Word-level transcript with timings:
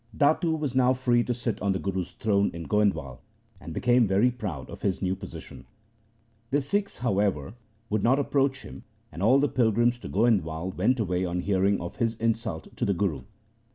Datu 0.17 0.55
was 0.55 0.73
now 0.73 0.93
free 0.93 1.23
to 1.25 1.33
sit 1.35 1.61
on 1.61 1.73
the 1.73 1.77
Guru's 1.77 2.13
throne 2.13 2.49
in 2.55 2.63
Goindwal, 2.63 3.19
and 3.59 3.71
became 3.71 4.07
very 4.07 4.31
proud 4.31 4.67
of 4.67 4.81
his 4.81 4.99
new 4.99 5.15
position. 5.15 5.67
The 6.49 6.59
Sikhs, 6.59 6.97
however, 6.97 7.53
would 7.91 8.01
not 8.01 8.17
approach 8.17 8.63
him, 8.63 8.83
and 9.11 9.21
all 9.21 9.37
the 9.37 9.47
pilgrims 9.47 9.99
to 9.99 10.09
Goindwal 10.09 10.75
went 10.75 10.99
away 10.99 11.23
on 11.23 11.41
hearing 11.41 11.79
of 11.79 11.97
his 11.97 12.15
insult 12.15 12.75
to 12.77 12.83
the 12.83 12.95
Guru. 12.95 13.21